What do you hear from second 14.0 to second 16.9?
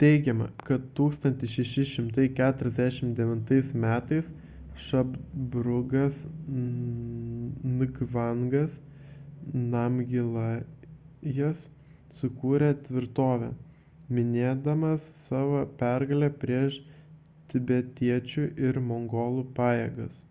minėdamas savo pergalę prieš